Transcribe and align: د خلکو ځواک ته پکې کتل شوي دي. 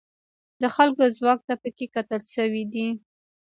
د 0.61 0.63
خلکو 0.75 1.03
ځواک 1.17 1.39
ته 1.47 1.53
پکې 1.61 1.85
کتل 1.95 2.21
شوي 2.35 2.63
دي. 2.73 2.87